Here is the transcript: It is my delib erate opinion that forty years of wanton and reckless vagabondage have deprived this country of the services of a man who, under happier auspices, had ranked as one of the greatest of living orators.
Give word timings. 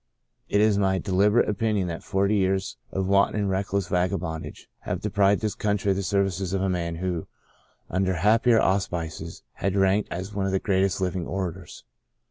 It 0.49 0.61
is 0.61 0.79
my 0.79 0.97
delib 0.97 1.33
erate 1.33 1.47
opinion 1.47 1.87
that 1.89 2.01
forty 2.01 2.33
years 2.35 2.75
of 2.91 3.05
wanton 3.05 3.39
and 3.39 3.49
reckless 3.51 3.87
vagabondage 3.87 4.67
have 4.79 4.99
deprived 4.99 5.41
this 5.43 5.53
country 5.53 5.91
of 5.91 5.95
the 5.95 6.01
services 6.01 6.53
of 6.53 6.61
a 6.63 6.69
man 6.69 6.95
who, 6.95 7.27
under 7.87 8.15
happier 8.15 8.59
auspices, 8.59 9.43
had 9.53 9.75
ranked 9.75 10.11
as 10.11 10.33
one 10.33 10.47
of 10.47 10.51
the 10.51 10.57
greatest 10.59 10.97
of 10.97 11.01
living 11.01 11.27
orators. 11.27 11.83